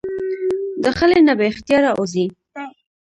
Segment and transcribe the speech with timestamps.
[0.83, 2.25] د خلې نه بې اختياره اوځي